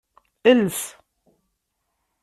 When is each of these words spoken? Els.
Els. 0.51 0.79